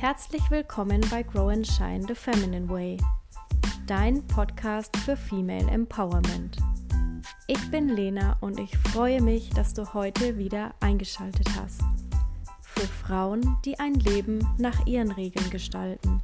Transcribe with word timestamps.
Herzlich 0.00 0.50
willkommen 0.50 1.02
bei 1.10 1.22
Grow 1.22 1.50
and 1.50 1.66
Shine 1.66 2.02
the 2.08 2.14
Feminine 2.14 2.66
Way, 2.70 2.96
dein 3.86 4.26
Podcast 4.28 4.96
für 4.96 5.14
Female 5.14 5.70
Empowerment. 5.70 6.56
Ich 7.48 7.70
bin 7.70 7.90
Lena 7.90 8.38
und 8.40 8.58
ich 8.58 8.74
freue 8.78 9.20
mich, 9.20 9.50
dass 9.50 9.74
du 9.74 9.92
heute 9.92 10.38
wieder 10.38 10.72
eingeschaltet 10.80 11.46
hast. 11.60 11.82
Für 12.62 12.86
Frauen, 12.86 13.58
die 13.66 13.78
ein 13.78 13.92
Leben 13.92 14.38
nach 14.56 14.86
ihren 14.86 15.12
Regeln 15.12 15.50
gestalten. 15.50 16.22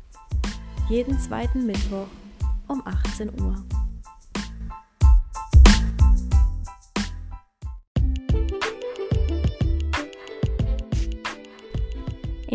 Jeden 0.88 1.18
zweiten 1.18 1.66
Mittwoch 1.66 2.08
um 2.68 2.82
18 2.86 3.38
Uhr. 3.43 3.62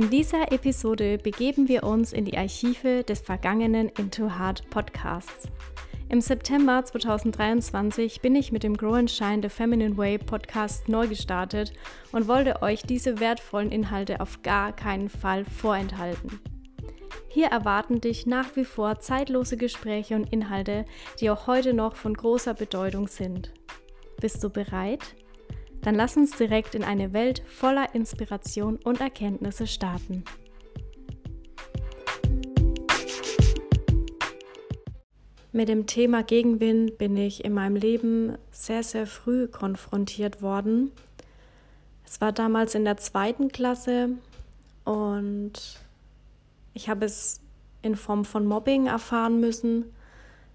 In 0.02 0.10
dieser 0.10 0.52
Episode 0.52 1.20
begeben 1.20 1.68
wir 1.68 1.84
uns 1.84 2.12
in 2.12 2.26
die 2.26 2.36
Archive 2.36 3.04
des 3.04 3.20
vergangenen 3.20 3.88
Into 4.00 4.36
Heart 4.36 4.68
Podcasts. 4.72 5.48
Im 6.10 6.22
September 6.22 6.84
2023 6.84 8.20
bin 8.20 8.36
ich 8.36 8.52
mit 8.52 8.64
dem 8.64 8.76
Grow 8.76 8.96
and 8.96 9.12
Shine 9.12 9.44
The 9.44 9.50
Feminine 9.50 9.96
Way 9.98 10.18
Podcast 10.18 10.90
neu 10.90 11.08
gestartet 11.08 11.74
und 12.14 12.28
wollte 12.28 12.64
euch 12.64 12.82
diese 12.82 13.20
wertvollen 13.20 13.72
Inhalte 13.72 14.22
auf 14.22 14.42
gar 14.42 14.76
keinen 14.76 15.08
Fall 15.08 15.46
vorenthalten. 15.46 16.40
Hier 17.28 17.50
erwarten 17.50 18.02
dich 18.02 18.26
nach 18.26 18.56
wie 18.56 18.66
vor 18.66 19.02
zeitlose 19.02 19.56
Gespräche 19.56 20.16
und 20.16 20.34
Inhalte, 20.34 20.86
die 21.20 21.30
auch 21.30 21.46
heute 21.46 21.76
noch 21.76 21.96
von 21.96 22.16
großer 22.16 22.56
Bedeutung 22.56 23.08
sind. 23.08 23.54
Bist 24.20 24.44
du 24.44 24.50
bereit? 24.50 25.16
Dann 25.82 25.96
lass 25.96 26.16
uns 26.16 26.38
direkt 26.38 26.76
in 26.76 26.84
eine 26.84 27.14
Welt 27.14 27.42
voller 27.48 27.96
Inspiration 27.96 28.78
und 28.84 29.02
Erkenntnisse 29.02 29.66
starten. 29.68 30.24
Mit 35.54 35.68
dem 35.68 35.86
Thema 35.86 36.24
Gegenwind 36.24 36.98
bin 36.98 37.18
ich 37.18 37.44
in 37.44 37.54
meinem 37.54 37.76
Leben 37.76 38.38
sehr, 38.52 38.84
sehr 38.84 39.06
früh 39.06 39.48
konfrontiert 39.48 40.42
worden. 40.42 40.92
Es 42.06 42.22
war 42.22 42.32
damals 42.32 42.74
in 42.74 42.86
der 42.86 42.98
zweiten 42.98 43.50
Klasse 43.50 44.12
und 44.86 45.54
ich 46.74 46.90
habe 46.90 47.06
es 47.06 47.42
in 47.82 47.96
Form 47.96 48.24
von 48.24 48.46
Mobbing 48.46 48.88
erfahren 48.88 49.42
müssen. 49.42 49.86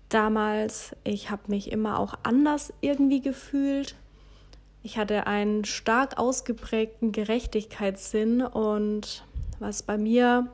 Damals, 0.09 0.95
ich 1.05 1.31
habe 1.31 1.43
mich 1.49 1.73
immer 1.73 1.99
auch 1.99 2.15
anders 2.23 2.73
irgendwie 2.81 3.21
gefühlt. 3.21 3.97
Ich 4.87 4.99
hatte 4.99 5.27
einen 5.27 5.65
stark 5.65 6.17
ausgeprägten 6.17 7.11
Gerechtigkeitssinn 7.11 8.41
und 8.41 9.25
was 9.59 9.83
bei 9.83 9.99
mir 9.99 10.47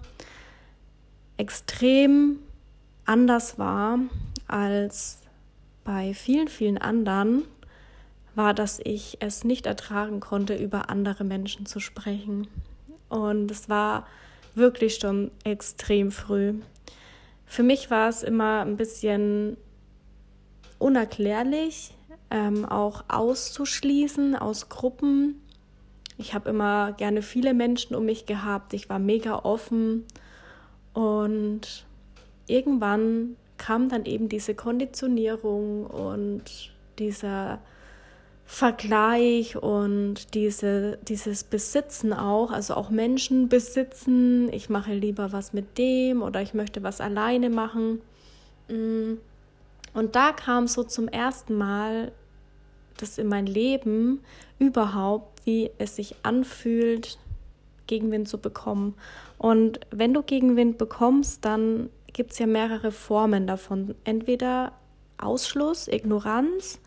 extrem 1.37 2.39
anders 3.05 3.59
war 3.59 3.99
als 4.49 5.19
bei 5.85 6.15
vielen, 6.15 6.49
vielen 6.49 6.79
anderen, 6.79 7.43
war, 8.35 8.55
dass 8.55 8.81
ich 8.83 9.19
es 9.21 9.45
nicht 9.45 9.67
ertragen 9.67 10.21
konnte, 10.21 10.55
über 10.55 10.89
andere 10.89 11.25
Menschen 11.25 11.67
zu 11.67 11.79
sprechen. 11.79 12.49
Und 13.11 13.51
es 13.51 13.69
war 13.69 14.07
wirklich 14.55 14.95
schon 14.95 15.31
extrem 15.45 16.11
früh. 16.11 16.55
Für 17.45 17.63
mich 17.63 17.91
war 17.91 18.09
es 18.09 18.23
immer 18.23 18.63
ein 18.63 18.79
bisschen 18.79 19.59
unerklärlich, 20.79 21.93
ähm, 22.33 22.65
auch 22.65 23.05
auszuschließen 23.09 24.35
aus 24.35 24.71
Gruppen. 24.71 25.43
Ich 26.17 26.35
habe 26.35 26.51
immer 26.51 26.93
gerne 26.93 27.21
viele 27.21 27.53
Menschen 27.53 27.95
um 27.95 28.07
mich 28.07 28.27
gehabt. 28.27 28.73
Ich 28.73 28.89
war 28.89 28.99
mega 28.99 29.41
offen. 29.45 30.05
Und 30.95 31.87
irgendwann 32.47 33.37
kam 33.59 33.89
dann 33.89 34.07
eben 34.07 34.29
diese 34.29 34.55
Konditionierung 34.55 35.87
und 35.87 36.73
dieser 36.99 37.61
Vergleich 38.47 39.57
und 39.57 40.35
diese, 40.35 40.99
dieses 41.09 41.45
Besitzen 41.45 42.13
auch, 42.13 42.51
also 42.51 42.75
auch 42.75 42.91
Menschen 42.91 43.49
besitzen. 43.49 44.53
Ich 44.53 44.69
mache 44.69 44.95
lieber 44.95 45.33
was 45.33 45.53
mit 45.53 45.79
dem 45.79 46.23
oder 46.23 46.43
ich 46.43 46.55
möchte 46.55 46.83
was 46.83 47.01
alleine 47.01 47.51
machen. 47.51 48.01
Mm. 48.69 49.15
Und 49.95 50.17
da 50.17 50.33
kam 50.33 50.67
so 50.69 50.85
zum 50.85 51.09
ersten 51.09 51.55
Mal 51.55 52.13
das 52.97 53.19
in 53.19 53.29
mein 53.29 53.47
Leben 53.47 54.21
überhaupt, 54.59 55.45
wie 55.45 55.71
es 55.79 55.97
sich 55.97 56.15
anfühlt, 56.23 57.19
Gegenwind 57.87 58.29
zu 58.29 58.39
bekommen. 58.39 58.95
Und 59.39 59.81
wenn 59.91 60.15
du 60.15 60.23
Gegenwind 60.23 60.79
bekommst, 60.79 61.45
dann 61.45 61.91
gibt 62.13 62.33
es 62.33 62.39
ja 62.39 62.47
mehrere 62.47 62.93
Formen 62.93 63.47
davon. 63.47 63.95
Entweder 64.05 64.73
Ausschluss, 65.19 65.89
Ignoranz, 65.89 66.81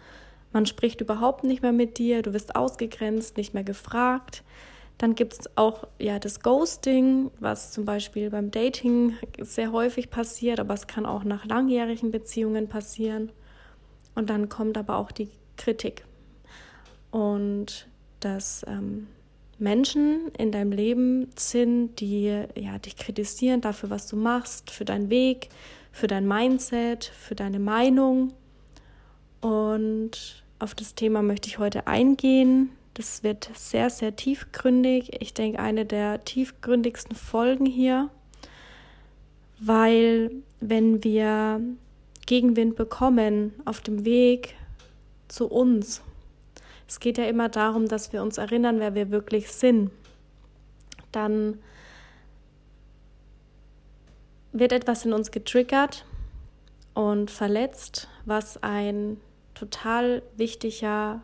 man 0.53 0.65
spricht 0.65 1.01
überhaupt 1.01 1.43
nicht 1.43 1.61
mehr 1.61 1.73
mit 1.73 1.97
dir, 1.97 2.21
du 2.21 2.33
wirst 2.33 2.55
ausgegrenzt, 2.55 3.37
nicht 3.37 3.53
mehr 3.53 3.63
gefragt. 3.63 4.43
Dann 4.97 5.15
gibt 5.15 5.33
es 5.33 5.57
auch 5.57 5.87
ja, 5.99 6.19
das 6.19 6.39
Ghosting, 6.39 7.29
was 7.39 7.73
zum 7.73 7.83
Beispiel 7.83 8.29
beim 8.29 8.51
Dating 8.51 9.17
sehr 9.41 9.73
häufig 9.73 10.09
passiert, 10.09 10.61
aber 10.61 10.73
es 10.73 10.87
kann 10.87 11.05
auch 11.05 11.25
nach 11.25 11.45
langjährigen 11.45 12.11
Beziehungen 12.11 12.69
passieren. 12.69 13.31
Und 14.13 14.29
dann 14.29 14.47
kommt 14.47 14.77
aber 14.77 14.95
auch 14.95 15.11
die 15.11 15.29
Kritik. 15.57 16.05
Und 17.11 17.87
dass 18.19 18.65
ähm, 18.67 19.07
Menschen 19.57 20.31
in 20.37 20.51
deinem 20.51 20.71
Leben 20.71 21.29
sind, 21.35 21.99
die 21.99 22.43
ja, 22.55 22.77
dich 22.79 22.97
kritisieren 22.97 23.61
dafür, 23.61 23.89
was 23.89 24.07
du 24.07 24.15
machst, 24.15 24.69
für 24.69 24.85
deinen 24.85 25.09
Weg, 25.09 25.49
für 25.91 26.07
dein 26.07 26.27
Mindset, 26.27 27.05
für 27.05 27.35
deine 27.35 27.59
Meinung. 27.59 28.33
Und 29.41 30.43
auf 30.59 30.75
das 30.75 30.95
Thema 30.95 31.21
möchte 31.21 31.47
ich 31.47 31.59
heute 31.59 31.87
eingehen. 31.87 32.71
Das 32.95 33.23
wird 33.23 33.49
sehr, 33.53 33.89
sehr 33.89 34.15
tiefgründig. 34.15 35.21
Ich 35.21 35.33
denke, 35.33 35.59
eine 35.59 35.85
der 35.85 36.23
tiefgründigsten 36.23 37.15
Folgen 37.15 37.65
hier, 37.65 38.09
weil 39.59 40.31
wenn 40.59 41.03
wir 41.03 41.61
Gegenwind 42.25 42.75
bekommen 42.75 43.53
auf 43.65 43.81
dem 43.81 44.05
Weg 44.05 44.55
zu 45.27 45.47
uns. 45.47 46.01
Es 46.87 46.99
geht 46.99 47.17
ja 47.17 47.25
immer 47.25 47.49
darum, 47.49 47.87
dass 47.87 48.13
wir 48.13 48.21
uns 48.21 48.37
erinnern, 48.37 48.79
wer 48.79 48.93
wir 48.95 49.11
wirklich 49.11 49.51
sind. 49.51 49.91
Dann 51.11 51.59
wird 54.51 54.71
etwas 54.71 55.05
in 55.05 55.13
uns 55.13 55.31
getriggert 55.31 56.05
und 56.93 57.31
verletzt, 57.31 58.07
was 58.25 58.61
ein 58.63 59.17
total 59.53 60.21
wichtiger 60.37 61.21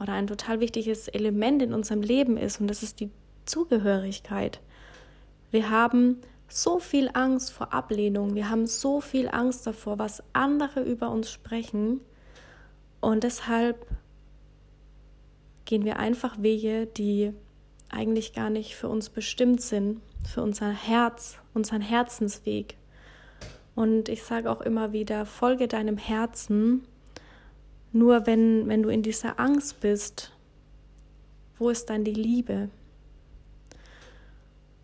oder 0.00 0.12
ein 0.12 0.26
total 0.26 0.60
wichtiges 0.60 1.08
Element 1.08 1.62
in 1.62 1.74
unserem 1.74 2.02
Leben 2.02 2.36
ist 2.36 2.60
und 2.60 2.68
das 2.68 2.82
ist 2.82 3.00
die 3.00 3.10
Zugehörigkeit. 3.46 4.60
Wir 5.50 5.70
haben 5.70 6.20
so 6.48 6.78
viel 6.78 7.10
Angst 7.12 7.52
vor 7.52 7.72
Ablehnung, 7.72 8.34
wir 8.34 8.48
haben 8.48 8.66
so 8.66 9.00
viel 9.00 9.28
Angst 9.28 9.66
davor, 9.66 9.98
was 9.98 10.22
andere 10.32 10.82
über 10.82 11.10
uns 11.10 11.30
sprechen 11.30 12.00
und 13.00 13.24
deshalb 13.24 13.86
gehen 15.64 15.84
wir 15.84 15.98
einfach 15.98 16.40
Wege, 16.42 16.86
die 16.86 17.32
eigentlich 17.90 18.32
gar 18.32 18.50
nicht 18.50 18.74
für 18.74 18.88
uns 18.88 19.08
bestimmt 19.08 19.60
sind, 19.60 20.00
für 20.26 20.42
unser 20.42 20.70
Herz, 20.70 21.38
unseren 21.54 21.80
Herzensweg. 21.80 22.76
Und 23.74 24.08
ich 24.08 24.22
sage 24.22 24.50
auch 24.50 24.60
immer 24.60 24.92
wieder, 24.92 25.24
folge 25.24 25.68
deinem 25.68 25.96
Herzen, 25.96 26.86
nur 27.92 28.26
wenn, 28.26 28.68
wenn 28.68 28.82
du 28.82 28.88
in 28.88 29.02
dieser 29.02 29.38
Angst 29.38 29.80
bist, 29.80 30.32
wo 31.58 31.70
ist 31.70 31.90
dann 31.90 32.04
die 32.04 32.14
Liebe? 32.14 32.70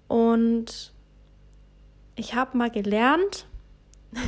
Und 0.08 0.92
ich 2.16 2.34
habe 2.34 2.56
mal 2.56 2.70
gelernt 2.70 3.46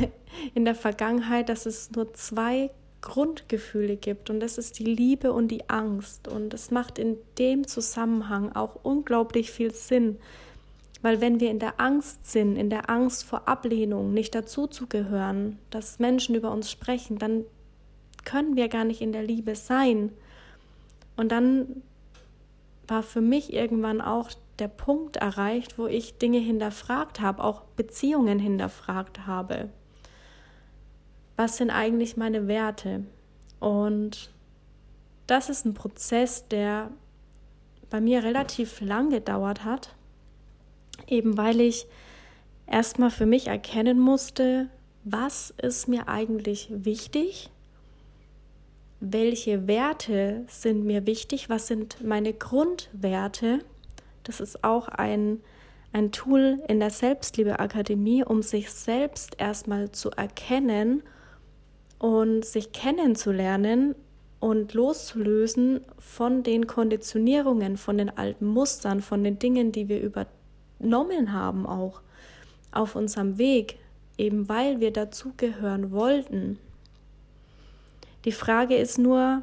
in 0.55 0.65
der 0.65 0.75
Vergangenheit, 0.75 1.49
dass 1.49 1.67
es 1.67 1.91
nur 1.93 2.13
zwei 2.15 2.71
Grundgefühle 3.07 3.97
gibt 3.97 4.31
und 4.31 4.41
das 4.41 4.59
ist 4.59 4.81
die 4.81 4.85
Liebe 4.85 5.33
und 5.33 5.49
die 5.49 5.71
Angst. 5.71 6.27
Und 6.27 6.53
es 6.53 6.73
macht 6.73 6.99
in 6.99 7.17
dem 7.39 7.65
Zusammenhang 7.65 8.51
auch 8.53 8.81
unglaublich 8.83 9.53
viel 9.53 9.73
Sinn, 9.73 10.19
weil 11.03 11.21
wenn 11.21 11.39
wir 11.39 11.53
in 11.53 11.61
der 11.61 11.81
Angst 11.81 12.29
sind, 12.31 12.57
in 12.57 12.69
der 12.69 12.91
Angst 12.91 13.23
vor 13.25 13.47
Ablehnung, 13.47 14.13
nicht 14.13 14.35
dazuzugehören, 14.35 15.57
dass 15.71 16.01
Menschen 16.01 16.35
über 16.35 16.51
uns 16.51 16.69
sprechen, 16.69 17.17
dann 17.19 17.45
können 18.25 18.57
wir 18.57 18.69
gar 18.69 18.85
nicht 18.85 19.01
in 19.01 19.13
der 19.13 19.23
Liebe 19.23 19.55
sein. 19.55 20.11
Und 21.17 21.31
dann 21.31 21.83
war 22.89 23.05
für 23.05 23.21
mich 23.21 23.53
irgendwann 23.53 24.01
auch 24.01 24.31
der 24.59 24.69
Punkt 24.69 25.17
erreicht, 25.17 25.79
wo 25.79 25.87
ich 25.87 26.19
Dinge 26.19 26.39
hinterfragt 26.39 27.21
habe, 27.21 27.45
auch 27.45 27.63
Beziehungen 27.77 28.41
hinterfragt 28.41 29.29
habe 29.29 29.69
was 31.37 31.59
sind 31.59 31.71
eigentlich 31.71 32.17
meine 32.17 32.49
Werte? 32.49 33.05
Und 33.61 34.31
das 35.27 35.49
ist 35.49 35.65
ein 35.65 35.75
Prozess, 35.75 36.49
der 36.49 36.91
bei 37.91 38.01
mir 38.01 38.25
relativ 38.25 38.81
lang 38.81 39.11
gedauert 39.11 39.65
hat. 39.65 39.95
Eben 41.07 41.37
weil 41.37 41.61
ich 41.61 41.87
erstmal 42.67 43.11
für 43.11 43.27
mich 43.27 43.49
erkennen 43.49 44.01
musste, 44.01 44.69
was 45.05 45.55
ist 45.63 45.89
mir 45.89 46.09
eigentlich 46.09 46.69
wichtig, 46.71 47.51
welche 48.99 49.69
Werte 49.69 50.45
sind 50.49 50.85
mir 50.85 51.07
wichtig, 51.07 51.49
was 51.49 51.67
sind 51.67 52.03
meine 52.03 52.33
Grundwerte. 52.33 53.61
Das 54.25 54.41
ist 54.41 54.65
auch 54.65 54.89
ein, 54.89 55.41
ein 55.93 56.11
Tool 56.13 56.63
in 56.67 56.81
der 56.81 56.91
Selbstliebeakademie, 56.91 58.25
um 58.25 58.43
sich 58.43 58.71
selbst 58.71 59.37
erstmal 59.39 59.93
zu 59.93 60.11
erkennen 60.11 61.03
und 61.99 62.45
sich 62.45 62.73
kennenzulernen 62.73 63.95
und 64.41 64.75
loszulösen 64.75 65.81
von 65.99 66.43
den 66.43 66.67
Konditionierungen, 66.67 67.77
von 67.77 67.99
den 67.99 68.17
alten 68.17 68.47
Mustern, 68.47 69.01
von 69.01 69.25
den 69.25 69.39
Dingen, 69.39 69.73
die 69.73 69.89
wir 69.89 70.01
übernommen 70.01 71.33
haben, 71.33 71.67
auch 71.67 72.01
auf 72.71 72.97
unserem 72.97 73.39
Weg, 73.39 73.79
eben 74.19 74.49
weil 74.49 74.81
wir 74.81 74.93
dazugehören 74.93 75.91
wollten. 75.91 76.59
Die 78.25 78.33
Frage 78.33 78.77
ist 78.77 78.99
nur, 78.99 79.43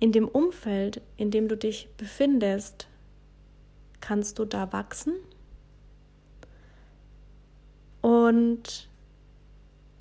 in 0.00 0.12
dem 0.12 0.28
Umfeld, 0.28 1.00
in 1.16 1.30
dem 1.30 1.48
du 1.48 1.56
dich 1.56 1.88
befindest, 1.96 2.88
kannst 4.00 4.38
du 4.38 4.44
da 4.44 4.72
wachsen? 4.72 5.14
Und 8.02 8.88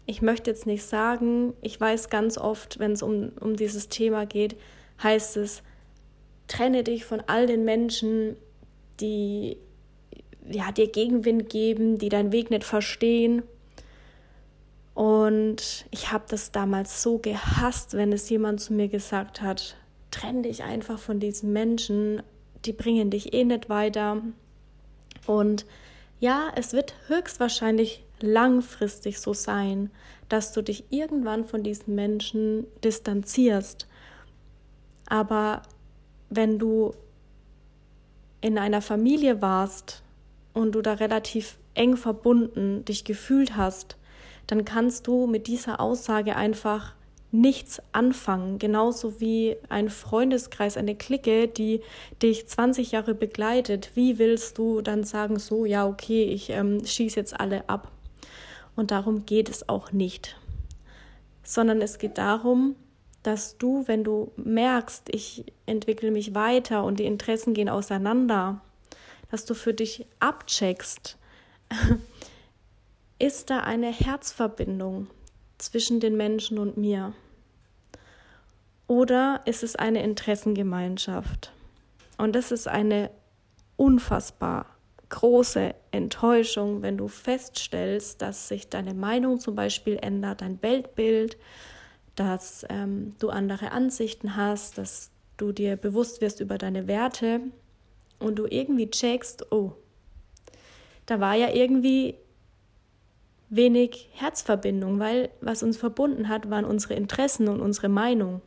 ich 0.06 0.22
möchte 0.22 0.50
jetzt 0.50 0.66
nicht 0.66 0.84
sagen, 0.84 1.54
ich 1.62 1.80
weiß 1.80 2.10
ganz 2.10 2.38
oft, 2.38 2.80
wenn 2.80 2.92
es 2.92 3.02
um, 3.02 3.32
um 3.40 3.56
dieses 3.56 3.90
Thema 3.90 4.26
geht, 4.26 4.56
heißt 5.02 5.38
es, 5.38 5.64
trenne 6.48 6.84
dich 6.84 7.06
von 7.06 7.22
all 7.28 7.48
den 7.48 7.64
Menschen, 7.64 8.36
die 9.00 9.58
ja, 10.50 10.72
dir 10.72 10.88
Gegenwind 10.92 11.50
geben, 11.50 11.98
die 11.98 12.10
deinen 12.10 12.32
Weg 12.32 12.50
nicht 12.50 12.66
verstehen. 12.66 13.44
Und 14.94 15.86
ich 15.90 16.12
habe 16.12 16.26
das 16.28 16.52
damals 16.52 17.02
so 17.02 17.18
gehasst, 17.18 17.94
wenn 17.94 18.12
es 18.12 18.30
jemand 18.30 18.62
zu 18.62 18.74
mir 18.74 18.90
gesagt 18.90 19.42
hat, 19.42 19.78
trenn 20.12 20.44
dich 20.44 20.64
einfach 20.64 21.00
von 21.00 21.20
diesen 21.20 21.52
Menschen, 21.52 22.22
die 22.66 22.74
bringen 22.74 23.10
dich 23.10 23.34
eh 23.34 23.46
nicht 23.46 23.70
weiter. 23.70 24.22
Und 25.26 25.66
ja, 26.20 26.52
es 26.56 26.74
wird 26.74 26.94
höchstwahrscheinlich 27.08 28.04
langfristig 28.24 29.20
so 29.20 29.34
sein, 29.34 29.92
dass 30.30 30.54
du 30.54 30.62
dich 30.62 30.86
irgendwann 30.90 31.44
von 31.44 31.62
diesen 31.62 31.94
Menschen 31.94 32.66
distanzierst. 32.84 33.88
Aber 35.08 35.62
wenn 36.30 36.58
du 36.58 36.94
in 38.40 38.58
einer 38.58 38.82
Familie 38.82 39.42
warst 39.42 40.04
und 40.54 40.72
du 40.74 40.82
da 40.82 40.94
relativ 40.94 41.58
eng 41.76 41.98
verbunden 41.98 42.86
dich 42.86 43.04
gefühlt 43.04 43.58
hast, 43.58 43.98
dann 44.48 44.64
kannst 44.64 45.08
du 45.08 45.28
mit 45.28 45.48
dieser 45.48 45.82
Aussage 45.82 46.36
einfach 46.36 46.96
nichts 47.32 47.82
anfangen. 47.92 48.58
Genauso 48.58 49.20
wie 49.20 49.58
ein 49.68 49.90
Freundeskreis, 49.90 50.78
eine 50.78 50.96
Clique, 50.96 51.48
die 51.48 51.82
dich 52.22 52.48
20 52.48 52.92
Jahre 52.92 53.16
begleitet. 53.16 53.92
Wie 53.96 54.18
willst 54.18 54.58
du 54.58 54.82
dann 54.82 55.04
sagen, 55.04 55.40
so, 55.40 55.66
ja, 55.66 55.86
okay, 55.86 56.24
ich 56.24 56.52
ähm, 56.52 56.86
schieße 56.86 57.20
jetzt 57.20 57.38
alle 57.38 57.68
ab? 57.68 57.92
Und 58.76 58.92
darum 58.92 59.26
geht 59.26 59.50
es 59.50 59.70
auch 59.70 59.92
nicht. 59.92 60.38
Sondern 61.44 61.82
es 61.82 61.98
geht 61.98 62.18
darum, 62.18 62.76
dass 63.22 63.58
du, 63.58 63.88
wenn 63.88 64.04
du 64.04 64.32
merkst, 64.36 65.10
ich 65.10 65.46
entwickle 65.66 66.12
mich 66.12 66.36
weiter 66.36 66.84
und 66.84 67.00
die 67.00 67.06
Interessen 67.06 67.54
gehen 67.54 67.70
auseinander, 67.70 68.62
dass 69.32 69.46
du 69.46 69.54
für 69.54 69.74
dich 69.74 70.06
abcheckst, 70.20 71.18
ist 73.20 73.50
da 73.50 73.60
eine 73.60 73.92
Herzverbindung 73.92 75.08
zwischen 75.58 76.00
den 76.00 76.18
Menschen 76.18 76.60
und 76.60 76.78
mir? 76.78 77.14
Oder 78.88 79.42
ist 79.46 79.64
es 79.64 79.76
eine 79.76 80.04
Interessengemeinschaft? 80.04 81.54
Und 82.18 82.36
das 82.36 82.52
ist 82.52 82.68
eine 82.68 83.10
unfassbar 83.78 84.66
große 85.14 85.76
Enttäuschung, 85.92 86.82
wenn 86.82 86.98
du 86.98 87.08
feststellst, 87.08 88.20
dass 88.24 88.48
sich 88.48 88.70
deine 88.70 88.96
Meinung 88.96 89.40
zum 89.40 89.54
Beispiel 89.54 90.00
ändert, 90.02 90.42
dein 90.42 90.60
Weltbild, 90.64 91.38
dass 92.16 92.66
ähm, 92.70 93.14
du 93.20 93.30
andere 93.30 93.72
Ansichten 93.72 94.36
hast, 94.36 94.80
dass 94.80 95.12
du 95.38 95.52
dir 95.52 95.76
bewusst 95.76 96.20
wirst 96.22 96.40
über 96.40 96.58
deine 96.58 96.88
Werte 96.88 97.42
und 98.18 98.38
du 98.38 98.48
irgendwie 98.48 98.90
checkst, 98.90 99.52
oh, 99.52 99.74
da 101.06 101.20
war 101.20 101.36
ja 101.36 101.54
irgendwie 101.54 102.16
wenig 103.50 104.10
Herzverbindung, 104.14 104.98
weil 104.98 105.30
was 105.42 105.62
uns 105.62 105.78
verbunden 105.78 106.28
hat, 106.28 106.50
waren 106.50 106.66
unsere 106.66 106.96
Interessen 106.96 107.48
und 107.50 107.62
unsere 107.62 107.88
Meinung 107.90 108.42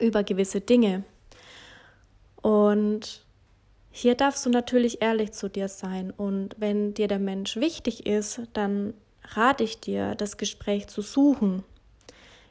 über 0.00 0.24
gewisse 0.24 0.60
Dinge. 0.60 1.04
Und 2.40 3.24
hier 3.94 4.14
darfst 4.14 4.44
du 4.46 4.50
natürlich 4.50 5.02
ehrlich 5.02 5.32
zu 5.32 5.48
dir 5.48 5.68
sein 5.68 6.10
und 6.10 6.56
wenn 6.58 6.94
dir 6.94 7.08
der 7.08 7.18
Mensch 7.18 7.56
wichtig 7.56 8.06
ist, 8.06 8.40
dann 8.54 8.94
rate 9.22 9.64
ich 9.64 9.80
dir, 9.80 10.14
das 10.14 10.38
Gespräch 10.38 10.88
zu 10.88 11.02
suchen. 11.02 11.62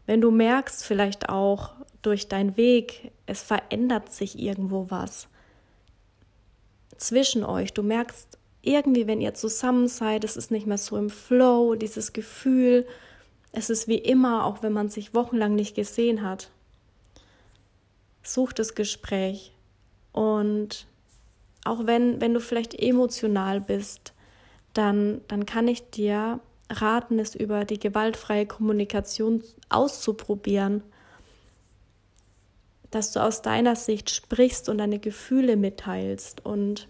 Wenn 0.05 0.21
du 0.21 0.29
merkst, 0.29 0.85
vielleicht 0.85 1.29
auch 1.29 1.71
durch 2.03 2.27
deinen 2.27 2.57
Weg, 2.57 3.11
es 3.25 3.41
verändert 3.41 4.13
sich 4.13 4.37
irgendwo 4.39 4.87
was 4.89 5.27
zwischen 6.97 7.43
euch, 7.43 7.73
du 7.73 7.81
merkst 7.81 8.37
irgendwie, 8.61 9.07
wenn 9.07 9.21
ihr 9.21 9.33
zusammen 9.33 9.87
seid, 9.87 10.23
es 10.23 10.37
ist 10.37 10.51
nicht 10.51 10.67
mehr 10.67 10.77
so 10.77 10.95
im 10.95 11.09
Flow, 11.09 11.73
dieses 11.73 12.13
Gefühl, 12.13 12.85
es 13.51 13.71
ist 13.71 13.87
wie 13.87 13.97
immer, 13.97 14.45
auch 14.45 14.61
wenn 14.61 14.73
man 14.73 14.89
sich 14.89 15.15
wochenlang 15.15 15.55
nicht 15.55 15.75
gesehen 15.75 16.21
hat. 16.21 16.51
Such 18.21 18.53
das 18.53 18.75
Gespräch 18.75 19.51
und 20.11 20.85
auch 21.65 21.85
wenn, 21.85 22.21
wenn 22.21 22.33
du 22.33 22.39
vielleicht 22.39 22.73
emotional 22.73 23.61
bist, 23.61 24.13
dann, 24.73 25.21
dann 25.27 25.45
kann 25.45 25.67
ich 25.67 25.89
dir 25.89 26.39
raten, 26.69 27.19
es 27.19 27.35
über 27.35 27.65
die 27.65 27.79
gewaltfreie 27.79 28.45
Kommunikation 28.45 29.43
auszuprobieren, 29.69 30.83
dass 32.89 33.11
du 33.11 33.21
aus 33.21 33.41
deiner 33.41 33.75
Sicht 33.75 34.09
sprichst 34.09 34.69
und 34.69 34.77
deine 34.77 34.99
Gefühle 34.99 35.55
mitteilst. 35.55 36.45
Und 36.45 36.87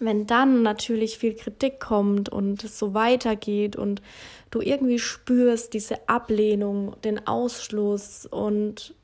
wenn 0.00 0.26
dann 0.26 0.62
natürlich 0.62 1.18
viel 1.18 1.34
Kritik 1.34 1.80
kommt 1.80 2.28
und 2.28 2.64
es 2.64 2.78
so 2.78 2.94
weitergeht 2.94 3.76
und 3.76 4.02
du 4.50 4.60
irgendwie 4.60 4.98
spürst 4.98 5.74
diese 5.74 6.08
Ablehnung, 6.08 6.96
den 7.02 7.26
Ausschluss 7.26 8.26
und 8.26 8.94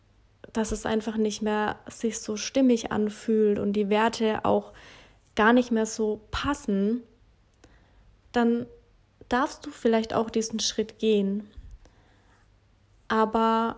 dass 0.53 0.73
es 0.73 0.87
einfach 0.87 1.17
nicht 1.17 1.43
mehr 1.43 1.79
sich 1.89 2.19
so 2.19 2.37
stimmig 2.37 2.91
anfühlt 2.93 3.59
und 3.59 3.75
die 3.75 3.91
Werte 3.91 4.45
auch 4.45 4.73
gar 5.35 5.53
nicht 5.53 5.71
mehr 5.71 5.87
so 5.87 6.21
passen, 6.31 7.03
dann 8.33 8.67
darfst 9.29 9.67
du 9.67 9.71
vielleicht 9.71 10.15
auch 10.15 10.31
diesen 10.31 10.61
Schritt 10.61 10.99
gehen. 10.99 11.49
Aber 13.09 13.77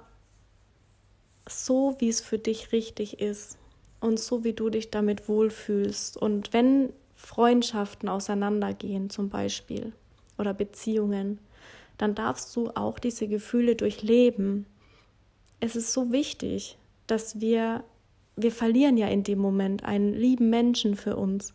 so, 1.49 1.97
wie 1.99 2.09
es 2.09 2.21
für 2.21 2.39
dich 2.39 2.73
richtig 2.73 3.21
ist 3.21 3.59
und 4.01 4.19
so, 4.19 4.45
wie 4.45 4.53
du 4.53 4.71
dich 4.71 4.91
damit 4.91 5.29
wohlfühlst. 5.29 6.17
Und 6.17 6.53
wenn 6.53 6.93
Freundschaften 7.15 8.09
auseinandergehen 8.09 9.11
zum 9.11 9.29
Beispiel 9.29 9.93
oder 10.39 10.55
Beziehungen, 10.55 11.39
dann 11.99 12.15
darfst 12.15 12.55
du 12.57 12.71
auch 12.71 12.99
diese 12.99 13.29
Gefühle 13.29 13.77
durchleben 13.77 14.67
es 15.61 15.77
ist 15.77 15.93
so 15.93 16.11
wichtig, 16.11 16.79
dass 17.07 17.41
wir, 17.41 17.85
wir 18.37 18.53
verlieren 18.53 18.97
ja 18.97 19.09
in 19.09 19.23
dem 19.23 19.39
Moment 19.39 19.85
einen 19.85 20.15
lieben 20.15 20.51
Menschen 20.51 20.97
für 20.97 21.17
uns. 21.17 21.55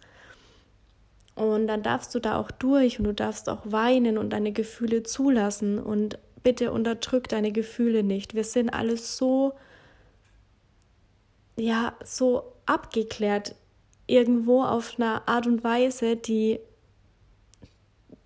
Und 1.35 1.67
dann 1.67 1.83
darfst 1.83 2.15
du 2.15 2.19
da 2.19 2.39
auch 2.39 2.51
durch 2.51 2.99
und 2.99 3.05
du 3.05 3.13
darfst 3.13 3.49
auch 3.49 3.63
weinen 3.65 4.17
und 4.17 4.29
deine 4.31 4.53
Gefühle 4.53 5.03
zulassen 5.03 5.79
und 5.79 6.17
bitte 6.43 6.71
unterdrück 6.71 7.27
deine 7.27 7.51
Gefühle 7.51 8.03
nicht. 8.03 8.35
Wir 8.35 8.43
sind 8.43 8.69
alles 8.69 9.17
so, 9.17 9.53
ja, 11.57 11.95
so 12.03 12.53
abgeklärt 12.65 13.55
irgendwo 14.07 14.63
auf 14.63 14.93
eine 14.97 15.27
Art 15.27 15.47
und 15.47 15.63
Weise, 15.63 16.15
die 16.15 16.59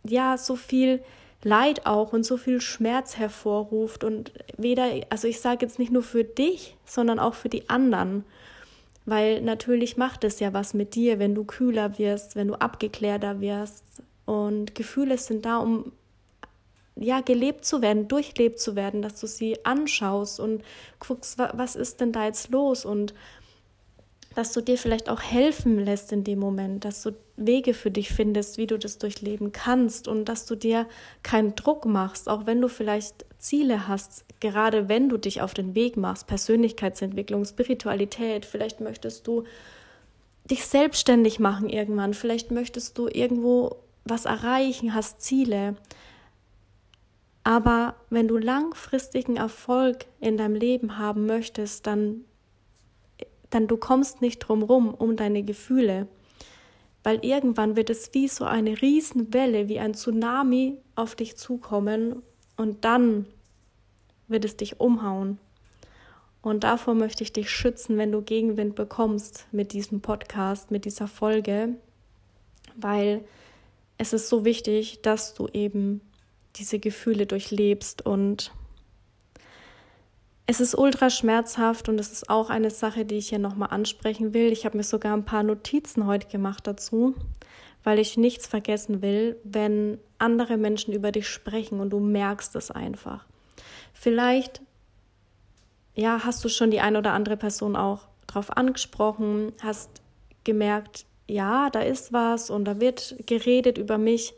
ja 0.03 0.37
so 0.37 0.55
viel 0.55 1.01
Leid 1.43 1.85
auch 1.85 2.11
und 2.11 2.23
so 2.25 2.35
viel 2.35 2.59
Schmerz 2.59 3.17
hervorruft 3.17 4.03
und 4.03 4.33
weder, 4.57 4.89
also 5.09 5.27
ich 5.27 5.39
sage 5.39 5.65
jetzt 5.65 5.79
nicht 5.79 5.91
nur 5.91 6.03
für 6.03 6.23
dich, 6.23 6.75
sondern 6.85 7.17
auch 7.17 7.33
für 7.33 7.49
die 7.49 7.69
anderen, 7.69 8.25
weil 9.05 9.41
natürlich 9.41 9.95
macht 9.95 10.23
es 10.23 10.39
ja 10.39 10.53
was 10.53 10.73
mit 10.73 10.95
dir, 10.95 11.17
wenn 11.17 11.35
du 11.35 11.45
kühler 11.45 11.97
wirst, 11.97 12.35
wenn 12.35 12.49
du 12.49 12.55
abgeklärter 12.55 13.39
wirst. 13.39 13.85
Und 14.25 14.75
Gefühle 14.75 15.17
sind 15.17 15.45
da, 15.45 15.57
um 15.57 15.93
ja 16.95 17.21
gelebt 17.21 17.65
zu 17.65 17.81
werden, 17.81 18.07
durchlebt 18.07 18.59
zu 18.59 18.75
werden, 18.75 19.01
dass 19.01 19.19
du 19.19 19.25
sie 19.25 19.65
anschaust 19.65 20.39
und 20.39 20.63
guckst, 20.99 21.37
was 21.37 21.75
ist 21.75 22.01
denn 22.01 22.11
da 22.11 22.25
jetzt 22.25 22.49
los? 22.49 22.85
Und 22.85 23.13
dass 24.35 24.51
du 24.51 24.61
dir 24.61 24.77
vielleicht 24.77 25.09
auch 25.09 25.21
helfen 25.21 25.79
lässt 25.79 26.11
in 26.11 26.23
dem 26.23 26.39
Moment, 26.39 26.85
dass 26.85 27.01
du 27.01 27.11
Wege 27.45 27.73
für 27.73 27.91
dich 27.91 28.09
findest, 28.09 28.57
wie 28.57 28.67
du 28.67 28.77
das 28.77 28.97
durchleben 28.97 29.51
kannst 29.51 30.07
und 30.07 30.25
dass 30.25 30.45
du 30.45 30.55
dir 30.55 30.87
keinen 31.23 31.55
Druck 31.55 31.85
machst, 31.85 32.29
auch 32.29 32.45
wenn 32.45 32.61
du 32.61 32.67
vielleicht 32.67 33.25
Ziele 33.37 33.87
hast, 33.87 34.25
gerade 34.39 34.89
wenn 34.89 35.09
du 35.09 35.17
dich 35.17 35.41
auf 35.41 35.53
den 35.53 35.75
Weg 35.75 35.97
machst, 35.97 36.27
Persönlichkeitsentwicklung, 36.27 37.45
Spiritualität, 37.45 38.45
vielleicht 38.45 38.81
möchtest 38.81 39.27
du 39.27 39.43
dich 40.49 40.65
selbstständig 40.65 41.39
machen 41.39 41.69
irgendwann, 41.69 42.13
vielleicht 42.13 42.51
möchtest 42.51 42.97
du 42.97 43.07
irgendwo 43.07 43.77
was 44.03 44.25
erreichen, 44.25 44.93
hast 44.93 45.21
Ziele. 45.21 45.75
Aber 47.43 47.95
wenn 48.09 48.27
du 48.27 48.37
langfristigen 48.37 49.37
Erfolg 49.37 50.05
in 50.19 50.37
deinem 50.37 50.55
Leben 50.55 50.97
haben 50.97 51.25
möchtest, 51.25 51.87
dann 51.87 52.25
dann 53.49 53.67
du 53.67 53.77
kommst 53.77 54.21
nicht 54.21 54.39
drum 54.39 54.63
rum 54.63 54.93
um 54.93 55.15
deine 55.15 55.43
Gefühle, 55.43 56.07
weil 57.03 57.23
irgendwann 57.23 57.75
wird 57.75 57.89
es 57.89 58.13
wie 58.13 58.27
so 58.27 58.45
eine 58.45 58.81
Riesenwelle, 58.81 59.69
wie 59.69 59.79
ein 59.79 59.93
Tsunami 59.93 60.77
auf 60.95 61.15
dich 61.15 61.37
zukommen 61.37 62.21
und 62.57 62.83
dann 62.85 63.25
wird 64.27 64.45
es 64.45 64.57
dich 64.57 64.79
umhauen. 64.79 65.39
Und 66.41 66.63
davor 66.63 66.95
möchte 66.95 67.23
ich 67.23 67.33
dich 67.33 67.49
schützen, 67.49 67.97
wenn 67.97 68.11
du 68.11 68.21
Gegenwind 68.21 68.75
bekommst 68.75 69.47
mit 69.51 69.73
diesem 69.73 70.01
Podcast, 70.01 70.71
mit 70.71 70.85
dieser 70.85 71.07
Folge, 71.07 71.75
weil 72.75 73.25
es 73.97 74.13
ist 74.13 74.29
so 74.29 74.45
wichtig, 74.45 75.01
dass 75.01 75.33
du 75.33 75.47
eben 75.51 76.01
diese 76.55 76.79
Gefühle 76.79 77.25
durchlebst 77.25 78.05
und 78.05 78.53
es 80.49 80.59
ist 80.59 80.73
ultra 80.73 81.11
schmerzhaft 81.11 81.89
und 81.89 81.99
es 81.99 82.11
ist 82.11 82.27
auch 82.27 82.49
eine 82.49 82.71
Sache, 82.71 83.05
die 83.05 83.19
ich 83.19 83.29
hier 83.29 83.37
nochmal 83.37 83.69
ansprechen 83.69 84.33
will. 84.33 84.51
Ich 84.51 84.65
habe 84.65 84.77
mir 84.77 84.83
sogar 84.83 85.13
ein 85.13 85.23
paar 85.23 85.43
Notizen 85.43 86.07
heute 86.07 86.27
gemacht 86.27 86.65
dazu, 86.65 87.13
weil 87.83 87.99
ich 87.99 88.17
nichts 88.17 88.47
vergessen 88.47 89.03
will, 89.03 89.37
wenn 89.43 89.99
andere 90.17 90.57
Menschen 90.57 90.91
über 90.91 91.11
dich 91.11 91.27
sprechen 91.27 91.79
und 91.79 91.91
du 91.91 91.99
merkst 91.99 92.55
es 92.55 92.71
einfach. 92.71 93.25
Vielleicht, 93.93 94.63
ja, 95.93 96.21
hast 96.25 96.43
du 96.43 96.49
schon 96.49 96.71
die 96.71 96.79
eine 96.79 96.97
oder 96.97 97.13
andere 97.13 97.37
Person 97.37 97.75
auch 97.75 98.07
drauf 98.25 98.57
angesprochen, 98.57 99.53
hast 99.61 100.01
gemerkt, 100.45 101.05
ja, 101.27 101.69
da 101.69 101.81
ist 101.81 102.11
was 102.11 102.49
und 102.49 102.65
da 102.65 102.79
wird 102.79 103.17
geredet 103.27 103.77
über 103.77 103.99
mich. 103.99 104.33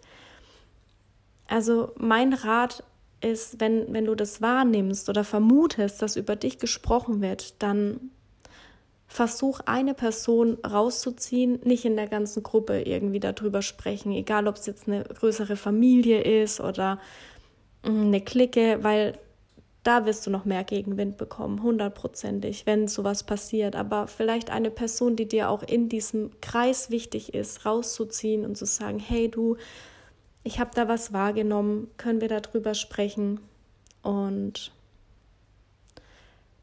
Also 1.47 1.93
mein 1.95 2.33
Rat 2.33 2.83
ist, 3.21 3.59
wenn, 3.59 3.93
wenn 3.93 4.05
du 4.05 4.15
das 4.15 4.41
wahrnimmst 4.41 5.09
oder 5.09 5.23
vermutest, 5.23 6.01
dass 6.01 6.15
über 6.15 6.35
dich 6.35 6.59
gesprochen 6.59 7.21
wird, 7.21 7.61
dann 7.61 8.11
versuch 9.07 9.59
eine 9.65 9.93
Person 9.93 10.57
rauszuziehen, 10.65 11.59
nicht 11.63 11.83
in 11.83 11.97
der 11.97 12.07
ganzen 12.07 12.43
Gruppe 12.43 12.81
irgendwie 12.81 13.19
darüber 13.19 13.61
sprechen, 13.61 14.13
egal 14.13 14.47
ob 14.47 14.55
es 14.55 14.65
jetzt 14.65 14.87
eine 14.87 15.03
größere 15.03 15.57
Familie 15.57 16.21
ist 16.21 16.61
oder 16.61 16.97
mm, 17.83 18.07
eine 18.07 18.21
Clique, 18.21 18.79
weil 18.83 19.17
da 19.83 20.05
wirst 20.05 20.25
du 20.25 20.31
noch 20.31 20.45
mehr 20.45 20.63
Gegenwind 20.63 21.17
bekommen, 21.17 21.63
hundertprozentig, 21.63 22.65
wenn 22.65 22.87
sowas 22.87 23.23
passiert. 23.23 23.75
Aber 23.75 24.07
vielleicht 24.07 24.51
eine 24.51 24.69
Person, 24.69 25.15
die 25.15 25.27
dir 25.27 25.49
auch 25.49 25.63
in 25.63 25.89
diesem 25.89 26.31
Kreis 26.39 26.91
wichtig 26.91 27.33
ist, 27.33 27.65
rauszuziehen 27.65 28.45
und 28.45 28.57
zu 28.57 28.65
sagen, 28.65 28.99
hey 28.99 29.29
du, 29.29 29.57
ich 30.43 30.59
habe 30.59 30.71
da 30.73 30.87
was 30.87 31.13
wahrgenommen, 31.13 31.89
können 31.97 32.21
wir 32.21 32.27
darüber 32.27 32.73
sprechen? 32.73 33.39
Und 34.01 34.71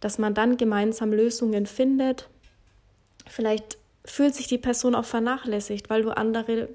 dass 0.00 0.18
man 0.18 0.34
dann 0.34 0.56
gemeinsam 0.56 1.12
Lösungen 1.12 1.66
findet. 1.66 2.28
Vielleicht 3.26 3.78
fühlt 4.04 4.34
sich 4.34 4.46
die 4.46 4.58
Person 4.58 4.94
auch 4.94 5.04
vernachlässigt, 5.04 5.90
weil 5.90 6.02
du 6.02 6.16
andere 6.16 6.68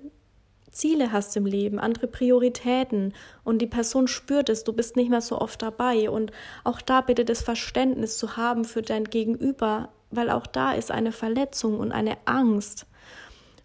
Ziele 0.72 1.12
hast 1.12 1.36
im 1.38 1.46
Leben, 1.46 1.80
andere 1.80 2.08
Prioritäten. 2.08 3.14
Und 3.44 3.60
die 3.60 3.68
Person 3.68 4.08
spürt 4.08 4.50
es, 4.50 4.64
du 4.64 4.74
bist 4.74 4.96
nicht 4.96 5.10
mehr 5.10 5.22
so 5.22 5.40
oft 5.40 5.62
dabei. 5.62 6.10
Und 6.10 6.32
auch 6.64 6.82
da 6.82 7.02
bitte 7.02 7.26
das 7.26 7.42
Verständnis 7.42 8.18
zu 8.18 8.38
haben 8.38 8.66
für 8.66 8.82
dein 8.82 9.06
Gegenüber, 9.06 9.90
weil 10.12 10.30
auch 10.30 10.48
da 10.48 10.74
ist 10.74 10.92
eine 10.92 11.12
Verletzung 11.12 11.80
und 11.80 11.92
eine 11.92 12.18
Angst 12.26 12.86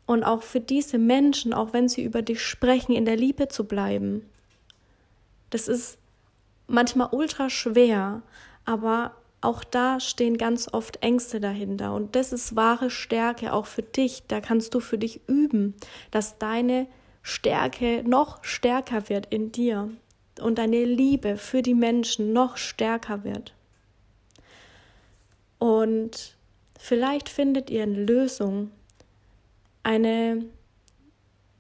und 0.09 0.25
auch 0.25 0.43
für 0.43 0.61
diese 0.61 0.97
Menschen, 0.97 1.53
auch 1.53 1.75
wenn 1.75 1.87
sie 1.87 2.03
über 2.03 2.23
dich 2.23 2.43
sprechen, 2.43 2.93
in 2.93 3.05
der 3.05 3.17
Liebe 3.17 3.49
zu 3.49 3.65
bleiben. 3.65 4.25
Das 5.50 5.69
ist 5.69 5.99
manchmal 6.67 7.11
ultra 7.12 7.50
schwer, 7.50 8.23
aber 8.65 9.15
auch 9.43 9.62
da 9.62 10.00
stehen 10.00 10.38
ganz 10.38 10.73
oft 10.73 11.03
Ängste 11.03 11.41
dahinter 11.41 11.93
und 11.93 12.17
das 12.17 12.33
ist 12.33 12.57
wahre 12.57 12.88
Stärke 12.88 13.53
auch 13.53 13.67
für 13.67 13.83
dich. 13.83 14.23
Da 14.29 14.41
kannst 14.41 14.75
du 14.75 14.81
für 14.81 14.97
dich 14.97 15.21
üben, 15.29 15.75
dass 16.11 16.38
deine 16.38 16.87
Stärke 17.21 18.03
noch 18.03 18.43
stärker 18.43 19.11
wird 19.11 19.27
in 19.27 19.53
dir 19.53 19.91
und 20.41 20.57
deine 20.57 20.87
Liebe 20.87 21.37
für 21.37 21.61
die 21.61 21.75
Menschen 21.75 22.33
noch 22.33 22.57
stärker 22.57 23.25
wird. 23.25 23.53
Und 25.59 26.35
vielleicht 26.79 27.29
findet 27.29 27.69
ihr 27.69 27.83
eine 27.83 28.05
Lösung, 28.05 28.71
eine 29.88 30.45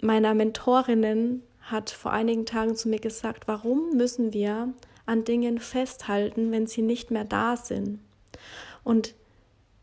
meiner 0.02 0.34
Mentorinnen 0.34 1.42
hat 1.62 1.88
vor 1.88 2.12
einigen 2.12 2.44
Tagen 2.44 2.76
zu 2.76 2.90
mir 2.90 2.98
gesagt, 2.98 3.48
warum 3.48 3.96
müssen 3.96 4.34
wir 4.34 4.74
an 5.06 5.24
Dingen 5.24 5.58
festhalten, 5.58 6.52
wenn 6.52 6.66
sie 6.66 6.82
nicht 6.82 7.10
mehr 7.10 7.24
da 7.24 7.56
sind? 7.56 8.00
Und 8.84 9.14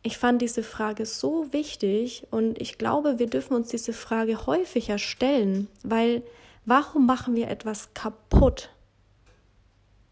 ich 0.04 0.20
fand 0.20 0.44
diese 0.44 0.62
Frage 0.62 1.08
so 1.08 1.52
wichtig 1.54 2.28
und 2.30 2.62
ich 2.62 2.78
glaube, 2.78 3.18
wir 3.18 3.26
dürfen 3.26 3.56
uns 3.56 3.70
diese 3.70 3.94
Frage 3.94 4.46
häufiger 4.46 5.00
stellen, 5.00 5.68
weil 5.82 6.22
warum 6.66 7.08
machen 7.08 7.36
wir 7.36 7.48
etwas 7.48 7.96
kaputt, 7.96 8.70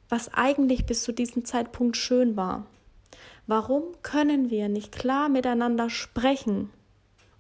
was 0.10 0.34
eigentlich 0.34 0.88
bis 0.88 1.04
zu 1.04 1.12
diesem 1.12 1.46
Zeitpunkt 1.46 1.98
schön 1.98 2.36
war? 2.36 2.66
Warum 3.46 3.84
können 4.02 4.50
wir 4.50 4.70
nicht 4.70 4.92
klar 4.92 5.30
miteinander 5.30 5.92
sprechen? 5.92 6.72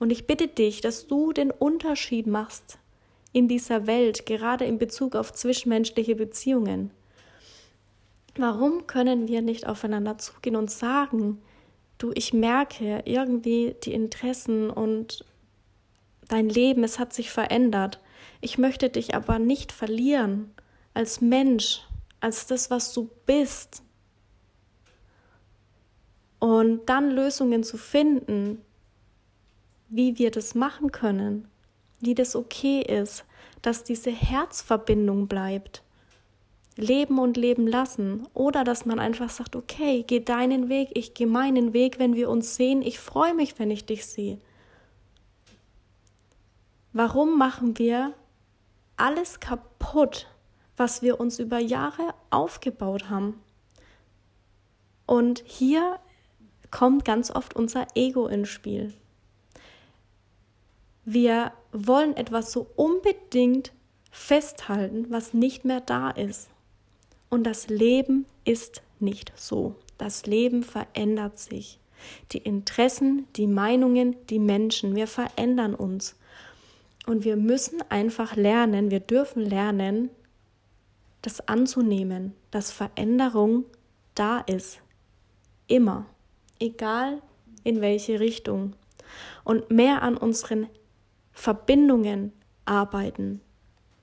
Und 0.04 0.10
ich 0.10 0.28
bitte 0.28 0.50
dich, 0.50 0.82
dass 0.82 1.08
du 1.08 1.32
den 1.32 1.50
Unterschied 1.50 2.28
machst 2.28 2.78
in 3.32 3.48
dieser 3.48 3.88
Welt, 3.88 4.26
gerade 4.26 4.66
in 4.66 4.78
Bezug 4.78 5.16
auf 5.16 5.32
zwischenmenschliche 5.32 6.18
Beziehungen. 6.18 6.92
Warum 8.36 8.86
können 8.86 9.30
wir 9.30 9.42
nicht 9.42 9.66
aufeinander 9.66 10.18
zugehen 10.18 10.58
und 10.58 10.70
sagen, 10.70 11.42
du, 12.00 12.12
ich 12.16 12.34
merke 12.34 13.04
irgendwie 13.06 13.78
die 13.86 13.94
Interessen 13.94 14.70
und 14.70 15.24
dein 16.28 16.50
Leben, 16.50 16.84
es 16.84 17.00
hat 17.00 17.14
sich 17.14 17.32
verändert. 17.32 18.02
Ich 18.42 18.58
möchte 18.58 18.90
dich 18.90 19.16
aber 19.16 19.40
nicht 19.40 19.72
verlieren 19.72 20.52
als 20.94 21.22
Mensch, 21.22 21.80
als 22.20 22.46
das, 22.46 22.70
was 22.70 22.92
du 22.92 23.10
bist. 23.26 23.84
Und 26.40 26.90
dann 26.90 27.10
Lösungen 27.10 27.64
zu 27.64 27.78
finden, 27.78 28.60
wie 29.94 30.18
wir 30.18 30.32
das 30.32 30.56
machen 30.56 30.92
können, 30.92 31.48
wie 32.00 32.16
das 32.16 32.36
okay 32.36 32.82
ist, 32.82 33.26
dass 33.62 33.84
diese 33.84 34.10
Herzverbindung 34.10 35.28
bleibt. 35.28 35.84
Leben 36.76 37.20
und 37.20 37.38
leben 37.38 37.68
lassen. 37.68 38.28
Oder 38.34 38.64
dass 38.64 38.88
man 38.88 38.98
einfach 38.98 39.30
sagt, 39.30 39.56
okay, 39.56 40.04
geh 40.06 40.20
deinen 40.20 40.68
Weg, 40.68 40.90
ich 40.96 41.14
gehe 41.14 41.28
meinen 41.28 41.74
Weg, 41.74 42.00
wenn 42.00 42.16
wir 42.16 42.30
uns 42.30 42.56
sehen, 42.56 42.82
ich 42.82 42.98
freue 42.98 43.36
mich, 43.36 43.60
wenn 43.60 43.70
ich 43.70 43.86
dich 43.86 44.08
sehe. 44.08 44.40
Warum 46.92 47.38
machen 47.38 47.78
wir 47.78 48.14
alles 48.98 49.40
kaputt, 49.40 50.28
was 50.76 51.04
wir 51.04 51.20
uns 51.20 51.38
über 51.38 51.60
Jahre 51.60 52.16
aufgebaut 52.32 53.12
haben? 53.12 53.40
Und 55.06 55.44
hier 55.46 56.00
kommt 56.72 57.06
ganz 57.06 57.30
oft 57.30 57.56
unser 57.56 57.86
Ego 57.94 58.26
ins 58.26 58.50
Spiel. 58.50 58.92
Wir 61.06 61.52
wollen 61.72 62.16
etwas 62.16 62.52
so 62.52 62.68
unbedingt 62.76 63.74
festhalten, 64.12 65.08
was 65.10 65.34
nicht 65.34 65.66
mehr 65.66 65.82
da 65.82 66.10
ist. 66.12 66.50
Und 67.30 67.44
das 67.44 67.68
Leben 67.68 68.26
ist 68.46 68.84
nicht 69.00 69.34
so. 69.36 69.76
Das 69.98 70.26
Leben 70.26 70.64
verändert 70.64 71.40
sich. 71.40 71.80
Die 72.32 72.38
Interessen, 72.38 73.28
die 73.36 73.48
Meinungen, 73.48 74.16
die 74.30 74.40
Menschen, 74.40 74.96
wir 74.96 75.08
verändern 75.08 75.76
uns. 75.76 76.16
Und 77.06 77.24
wir 77.24 77.36
müssen 77.36 77.82
einfach 77.90 78.36
lernen, 78.36 78.92
wir 78.92 79.00
dürfen 79.00 79.42
lernen, 79.42 80.10
das 81.22 81.48
anzunehmen, 81.48 82.34
dass 82.52 82.72
Veränderung 82.72 83.66
da 84.16 84.40
ist. 84.40 84.80
Immer. 85.68 86.06
Egal 86.60 87.22
in 87.64 87.82
welche 87.82 88.20
Richtung. 88.20 88.74
Und 89.44 89.72
mehr 89.72 90.02
an 90.02 90.18
unseren 90.18 90.68
Verbindungen 91.34 92.32
arbeiten, 92.66 93.42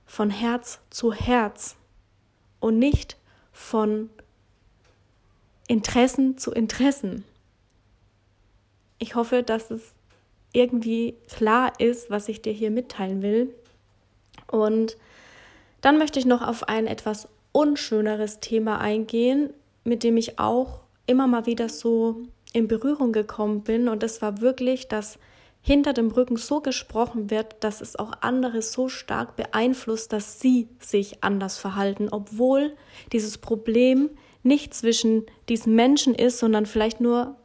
von 0.05 0.29
Herz 0.29 0.79
zu 0.89 1.13
Herz 1.13 1.77
und 2.59 2.77
nicht 2.77 3.17
von 3.51 4.09
Interessen 5.67 6.37
zu 6.37 6.51
Interessen. 6.51 7.23
Ich 8.99 9.15
hoffe, 9.15 9.41
dass 9.41 9.71
es 9.71 9.93
irgendwie 10.53 11.15
klar 11.29 11.73
ist, 11.79 12.09
was 12.09 12.27
ich 12.27 12.41
dir 12.41 12.53
hier 12.53 12.71
mitteilen 12.71 13.21
will. 13.21 13.53
Und 14.47 14.97
dann 15.79 15.97
möchte 15.97 16.19
ich 16.19 16.25
noch 16.25 16.45
auf 16.45 16.67
ein 16.67 16.87
etwas 16.87 17.27
unschöneres 17.51 18.39
Thema 18.39 18.79
eingehen, 18.79 19.51
mit 19.83 20.03
dem 20.03 20.17
ich 20.17 20.39
auch 20.39 20.81
immer 21.07 21.27
mal 21.27 21.45
wieder 21.45 21.69
so 21.69 22.21
in 22.53 22.67
Berührung 22.67 23.13
gekommen 23.13 23.61
bin. 23.61 23.87
Und 23.87 24.03
das 24.03 24.21
war 24.21 24.41
wirklich, 24.41 24.87
dass 24.87 25.17
hinter 25.61 25.93
dem 25.93 26.09
Rücken 26.09 26.37
so 26.37 26.59
gesprochen 26.59 27.29
wird, 27.29 27.63
dass 27.63 27.81
es 27.81 27.95
auch 27.95 28.13
andere 28.21 28.61
so 28.61 28.89
stark 28.89 29.35
beeinflusst, 29.35 30.11
dass 30.11 30.39
sie 30.39 30.67
sich 30.79 31.23
anders 31.23 31.57
verhalten, 31.57 32.09
obwohl 32.09 32.75
dieses 33.11 33.37
Problem 33.37 34.09
nicht 34.43 34.73
zwischen 34.73 35.25
diesen 35.49 35.75
Menschen 35.75 36.15
ist, 36.15 36.39
sondern 36.39 36.65
vielleicht 36.65 36.99
nur 36.99 37.35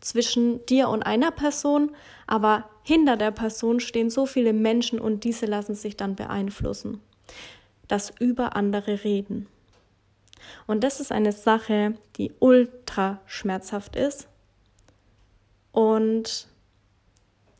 zwischen 0.00 0.66
dir 0.66 0.88
und 0.88 1.04
einer 1.04 1.30
Person, 1.30 1.92
aber 2.26 2.68
hinter 2.82 3.16
der 3.16 3.30
Person 3.30 3.78
stehen 3.78 4.10
so 4.10 4.26
viele 4.26 4.52
Menschen 4.52 4.98
und 4.98 5.22
diese 5.22 5.46
lassen 5.46 5.76
sich 5.76 5.96
dann 5.96 6.16
beeinflussen. 6.16 7.00
Das 7.86 8.12
über 8.18 8.56
andere 8.56 9.04
reden. 9.04 9.46
Und 10.66 10.82
das 10.82 10.98
ist 10.98 11.12
eine 11.12 11.30
Sache, 11.30 11.94
die 12.16 12.32
ultra 12.40 13.20
schmerzhaft 13.26 13.94
ist 13.94 14.26
und 15.70 16.48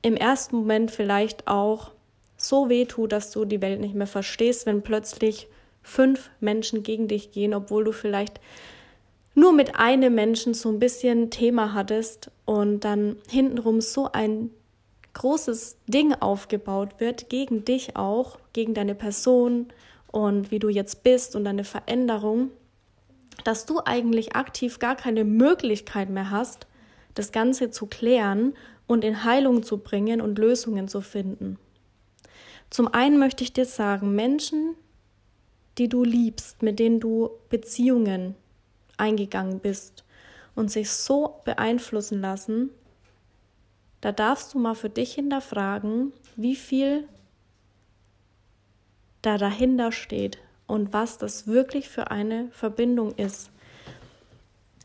im 0.03 0.17
ersten 0.17 0.57
Moment 0.57 0.91
vielleicht 0.91 1.49
auch 1.49 1.93
so 2.37 2.69
weh 2.69 2.85
tut, 2.85 3.13
dass 3.13 3.31
du 3.31 3.45
die 3.45 3.63
Welt 3.63 3.81
nicht 3.81 3.95
mehr 3.95 4.07
verstehst, 4.07 4.67
wenn 4.67 4.83
plötzlich 4.83 5.49
fünf 5.83 6.31
Menschen 6.41 6.83
gegen 6.83 7.09
dich 7.09 7.33
gehen, 7.33 7.55
obwohl 7.55 7.85
du 7.85 7.93
vielleicht 7.93 8.41
nur 9.35 9.53
mit 9.53 9.77
einem 9.77 10.15
Menschen 10.15 10.55
so 10.55 10.69
ein 10.69 10.79
bisschen 10.79 11.31
Thema 11.31 11.73
hattest 11.73 12.31
und 12.45 12.81
dann 12.81 13.17
hintenrum 13.29 13.81
so 13.81 14.11
ein 14.13 14.51
großes 15.15 15.77
Ding 15.87 16.15
aufgebaut 16.15 16.99
wird, 16.99 17.29
gegen 17.29 17.65
dich 17.65 17.97
auch, 17.97 18.39
gegen 18.53 18.75
deine 18.75 18.95
Person 18.95 19.69
und 20.11 20.51
wie 20.51 20.59
du 20.59 20.69
jetzt 20.69 21.03
bist 21.03 21.37
und 21.37 21.45
deine 21.45 21.65
Veränderung, 21.65 22.51
dass 23.45 23.67
du 23.67 23.81
eigentlich 23.85 24.37
aktiv 24.37 24.79
gar 24.79 24.97
keine 24.97 25.25
Möglichkeit 25.25 26.11
mehr 26.11 26.31
hast, 26.31 26.67
das 27.15 27.33
Ganze 27.33 27.71
zu 27.71 27.87
klären 27.87 28.55
und 28.87 29.05
in 29.05 29.25
Heilung 29.25 29.63
zu 29.63 29.79
bringen 29.79 30.21
und 30.21 30.39
Lösungen 30.39 30.89
zu 30.89 31.01
finden. 31.01 31.59
Zum 32.71 32.89
einen 32.89 33.19
möchte 33.19 33.45
ich 33.45 33.53
dir 33.53 33.67
sagen, 33.67 34.15
Menschen, 34.15 34.75
die 35.79 35.89
du 35.89 36.05
liebst, 36.05 36.63
mit 36.63 36.79
denen 36.79 37.01
du 37.01 37.31
Beziehungen 37.49 38.35
eingegangen 38.97 39.61
bist 39.61 40.05
und 40.55 40.71
sich 40.71 40.91
so 40.91 41.41
beeinflussen 41.45 42.21
lassen, 42.21 42.71
da 44.01 44.13
darfst 44.13 44.55
du 44.55 44.59
mal 44.59 44.75
für 44.75 44.91
dich 44.91 45.15
hinterfragen, 45.15 46.13
wie 46.37 46.57
viel 46.57 47.09
da 49.23 49.39
dahinter 49.39 49.93
steht 49.93 50.39
und 50.67 50.93
was 50.93 51.19
das 51.19 51.47
wirklich 51.47 51.89
für 51.89 52.11
eine 52.11 52.49
Verbindung 52.51 53.15
ist. 53.17 53.51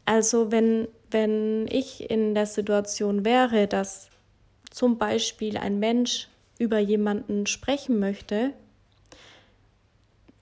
Also 0.05 0.51
wenn, 0.51 0.87
wenn 1.11 1.67
ich 1.67 2.09
in 2.09 2.35
der 2.35 2.45
Situation 2.45 3.25
wäre, 3.25 3.67
dass 3.67 4.09
zum 4.69 4.97
Beispiel 4.97 5.57
ein 5.57 5.79
Mensch 5.79 6.27
über 6.59 6.79
jemanden 6.79 7.45
sprechen 7.45 7.99
möchte 7.99 8.53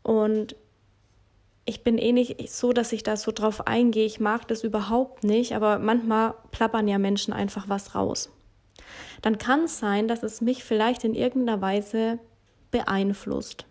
und 0.04 0.56
ich 1.66 1.84
bin 1.84 1.98
eh 1.98 2.12
nicht 2.12 2.50
so, 2.52 2.74
dass 2.74 2.94
ich 2.94 3.02
da 3.02 3.18
so 3.18 3.32
drauf 3.32 3.66
eingehe. 3.66 4.06
Ich 4.06 4.20
mag 4.20 4.48
das 4.48 4.64
überhaupt 4.64 5.24
nicht, 5.24 5.56
aber 5.56 5.80
manchmal 5.80 6.36
plappern 6.52 6.88
ja 6.88 7.00
Menschen 7.00 7.34
einfach 7.34 7.68
was 7.68 7.96
raus. 7.96 8.30
Dann 9.24 9.40
kann 9.40 9.64
es 9.64 9.80
sein, 9.80 10.08
dass 10.08 10.22
es 10.22 10.42
mich 10.42 10.64
vielleicht 10.64 11.04
in 11.04 11.16
irgendeiner 11.16 11.62
Weise 11.62 12.20
beeinflusst. 12.70 13.66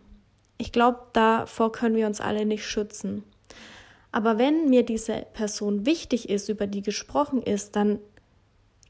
Ich 0.59 0.73
glaube, 0.73 0.99
davor 1.13 1.71
können 1.71 1.95
wir 1.95 2.07
uns 2.07 2.21
alle 2.21 2.45
nicht 2.47 2.65
schützen. 2.67 3.23
Aber 4.15 4.39
wenn 4.39 4.71
mir 4.71 4.85
diese 4.85 5.27
Person 5.33 5.87
wichtig 5.87 6.29
ist, 6.29 6.49
über 6.49 6.69
die 6.69 6.83
gesprochen 6.83 7.43
ist, 7.43 7.75
dann 7.75 7.99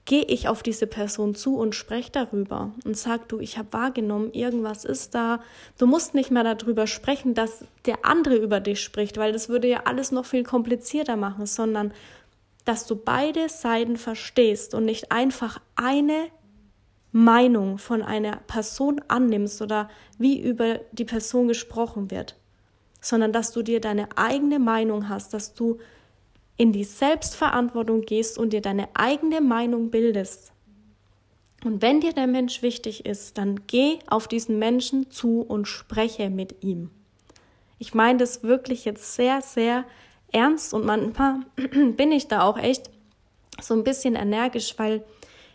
gehe 0.04 0.24
ich 0.24 0.48
auf 0.48 0.62
diese 0.62 0.87
Person 0.87 1.34
zu 1.34 1.56
und 1.56 1.74
spreche 1.74 2.12
darüber 2.12 2.72
und 2.84 2.94
sag 2.94 3.26
du, 3.30 3.40
ich 3.40 3.56
habe 3.56 3.72
wahrgenommen, 3.72 4.34
irgendwas 4.34 4.84
ist 4.84 5.14
da. 5.14 5.40
Du 5.78 5.87
musst 5.87 6.14
nicht 6.14 6.30
mehr 6.30 6.44
darüber 6.44 6.87
sprechen, 6.87 7.32
dass 7.32 7.64
der 7.87 8.04
andere 8.04 8.37
über 8.37 8.60
dich 8.60 8.82
spricht, 8.82 9.16
weil 9.16 9.32
das 9.32 9.48
würde 9.48 9.66
ja 9.66 9.84
alles 9.87 10.12
noch 10.12 10.26
viel 10.26 10.44
komplizierter 10.44 11.16
machen, 11.16 11.46
sondern 11.46 11.94
dass 12.66 12.87
du 12.87 12.94
beide 12.94 13.48
Seiten 13.48 13.96
verstehst 13.96 14.74
und 14.74 14.84
nicht 14.84 15.10
einfach 15.10 15.58
eine 15.74 16.26
Meinung 17.12 17.78
von 17.78 18.02
einer 18.02 18.37
Person 18.46 19.00
annimmst 19.08 19.62
oder 19.62 19.88
wie 20.18 20.38
über 20.38 20.80
die 20.92 21.06
Person 21.06 21.48
gesprochen 21.48 22.10
wird, 22.10 22.37
sondern 23.04 23.32
dass 23.32 23.52
du 23.52 23.62
dir 23.62 23.80
deine 23.80 24.08
eigene 24.16 24.58
Meinung 24.58 25.08
hast, 25.08 25.34
dass 25.34 25.52
du 25.52 25.78
in 26.56 26.72
die 26.72 26.84
Selbstverantwortung 26.84 28.02
gehst 28.02 28.38
und 28.38 28.52
dir 28.52 28.62
deine 28.62 28.88
eigene 28.94 29.40
Meinung 29.40 29.90
bildest. 29.90 30.52
Und 31.64 31.82
wenn 31.82 32.00
dir 32.00 32.12
der 32.12 32.26
Mensch 32.26 32.62
wichtig 32.62 33.04
ist, 33.04 33.36
dann 33.36 33.66
geh 33.66 33.98
auf 34.06 34.26
diesen 34.26 34.58
Menschen 34.58 35.10
zu 35.10 35.42
und 35.42 35.66
spreche 35.66 36.30
mit 36.30 36.62
ihm. 36.62 36.90
Ich 37.78 37.94
meine 37.94 38.18
das 38.18 38.42
wirklich 38.42 38.84
jetzt 38.84 39.14
sehr, 39.14 39.42
sehr 39.42 39.84
ernst 40.32 40.72
und 40.72 40.86
manchmal 40.86 41.40
bin 41.96 42.10
ich 42.10 42.28
da 42.28 42.42
auch 42.42 42.56
echt 42.56 42.90
so 43.60 43.74
ein 43.74 43.84
bisschen 43.84 44.14
energisch, 44.14 44.74
weil 44.78 45.04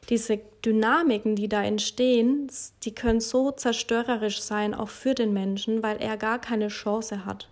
diese 0.07 0.39
Dynamiken, 0.65 1.35
die 1.35 1.47
da 1.47 1.63
entstehen, 1.63 2.51
die 2.83 2.95
können 2.95 3.19
so 3.19 3.51
zerstörerisch 3.51 4.41
sein, 4.41 4.73
auch 4.73 4.89
für 4.89 5.13
den 5.13 5.33
Menschen, 5.33 5.83
weil 5.83 5.97
er 5.97 6.17
gar 6.17 6.39
keine 6.39 6.69
Chance 6.69 7.25
hat. 7.25 7.49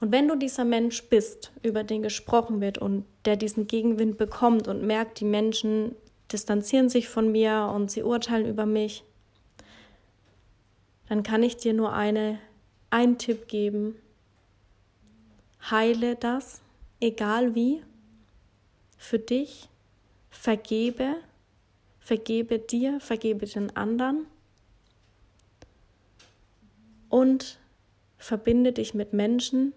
Und 0.00 0.12
wenn 0.12 0.28
du 0.28 0.36
dieser 0.36 0.64
Mensch 0.64 1.02
bist, 1.04 1.50
über 1.62 1.82
den 1.82 2.02
gesprochen 2.02 2.60
wird 2.60 2.78
und 2.78 3.04
der 3.24 3.36
diesen 3.36 3.66
Gegenwind 3.66 4.16
bekommt 4.16 4.68
und 4.68 4.86
merkt, 4.86 5.20
die 5.20 5.24
Menschen 5.24 5.96
distanzieren 6.30 6.88
sich 6.88 7.08
von 7.08 7.32
mir 7.32 7.72
und 7.74 7.90
sie 7.90 8.02
urteilen 8.02 8.46
über 8.46 8.66
mich, 8.66 9.02
dann 11.08 11.22
kann 11.22 11.42
ich 11.42 11.56
dir 11.56 11.72
nur 11.72 11.92
eine, 11.92 12.38
einen 12.90 13.18
Tipp 13.18 13.48
geben. 13.48 13.96
Heile 15.70 16.16
das, 16.16 16.60
egal 17.00 17.54
wie, 17.54 17.82
für 18.98 19.18
dich, 19.18 19.68
vergebe, 20.30 21.16
vergebe 22.00 22.58
dir, 22.58 23.00
vergebe 23.00 23.46
den 23.46 23.76
anderen 23.76 24.26
und 27.08 27.58
verbinde 28.16 28.72
dich 28.72 28.94
mit 28.94 29.12
Menschen, 29.12 29.72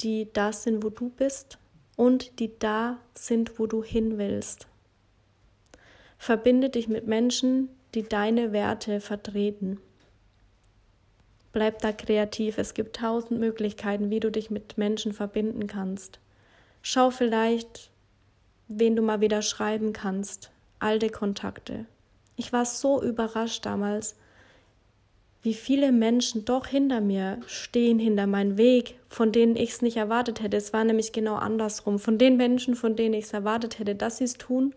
die 0.00 0.28
da 0.32 0.52
sind, 0.52 0.84
wo 0.84 0.90
du 0.90 1.10
bist 1.10 1.58
und 1.96 2.38
die 2.40 2.58
da 2.58 2.98
sind, 3.14 3.58
wo 3.58 3.66
du 3.66 3.82
hin 3.82 4.18
willst. 4.18 4.66
Verbinde 6.18 6.70
dich 6.70 6.88
mit 6.88 7.06
Menschen, 7.06 7.68
die 7.94 8.02
deine 8.02 8.52
Werte 8.52 9.00
vertreten. 9.00 9.78
Bleib 11.52 11.80
da 11.80 11.92
kreativ. 11.92 12.58
Es 12.58 12.74
gibt 12.74 12.96
tausend 12.96 13.38
Möglichkeiten, 13.38 14.10
wie 14.10 14.20
du 14.20 14.30
dich 14.30 14.50
mit 14.50 14.76
Menschen 14.76 15.12
verbinden 15.12 15.66
kannst. 15.66 16.18
Schau 16.82 17.10
vielleicht, 17.10 17.90
wen 18.78 18.96
du 18.96 19.02
mal 19.02 19.20
wieder 19.20 19.42
schreiben 19.42 19.92
kannst. 19.92 20.50
Alte 20.78 21.08
Kontakte. 21.08 21.86
Ich 22.36 22.52
war 22.52 22.64
so 22.64 23.02
überrascht 23.02 23.64
damals, 23.64 24.16
wie 25.42 25.54
viele 25.54 25.92
Menschen 25.92 26.44
doch 26.46 26.66
hinter 26.66 27.00
mir 27.00 27.38
stehen, 27.46 27.98
hinter 27.98 28.26
meinem 28.26 28.56
Weg, 28.56 28.98
von 29.08 29.30
denen 29.30 29.56
ich 29.56 29.70
es 29.72 29.82
nicht 29.82 29.98
erwartet 29.98 30.42
hätte. 30.42 30.56
Es 30.56 30.72
war 30.72 30.84
nämlich 30.84 31.12
genau 31.12 31.34
andersrum. 31.34 31.98
Von 31.98 32.16
den 32.16 32.36
Menschen, 32.36 32.74
von 32.74 32.96
denen 32.96 33.14
ich 33.14 33.26
es 33.26 33.32
erwartet 33.34 33.78
hätte, 33.78 33.94
dass 33.94 34.18
sie 34.18 34.24
es 34.24 34.34
tun, 34.34 34.74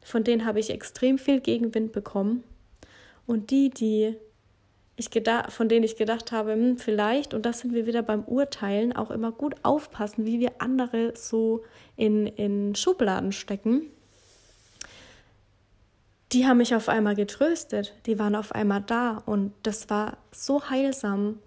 von 0.00 0.22
denen 0.24 0.46
habe 0.46 0.60
ich 0.60 0.70
extrem 0.70 1.18
viel 1.18 1.40
Gegenwind 1.40 1.92
bekommen. 1.92 2.44
Und 3.26 3.50
die, 3.50 3.68
die 3.70 4.16
ich 4.98 5.10
gedacht, 5.10 5.52
von 5.52 5.68
denen 5.68 5.84
ich 5.84 5.96
gedacht 5.96 6.32
habe, 6.32 6.52
hm, 6.52 6.78
vielleicht, 6.78 7.34
und 7.34 7.46
das 7.46 7.60
sind 7.60 7.72
wir 7.72 7.86
wieder 7.86 8.02
beim 8.02 8.24
Urteilen, 8.24 8.94
auch 8.94 9.10
immer 9.10 9.32
gut 9.32 9.54
aufpassen, 9.62 10.26
wie 10.26 10.40
wir 10.40 10.52
andere 10.58 11.14
so 11.16 11.64
in, 11.96 12.26
in 12.26 12.74
Schubladen 12.74 13.32
stecken 13.32 13.90
die 16.32 16.46
haben 16.46 16.58
mich 16.58 16.74
auf 16.74 16.88
einmal 16.88 17.14
getröstet, 17.14 17.94
die 18.06 18.18
waren 18.18 18.34
auf 18.34 18.52
einmal 18.52 18.82
da 18.82 19.22
und 19.24 19.52
das 19.62 19.88
war 19.88 20.18
so 20.30 20.68
heilsam. 20.68 21.38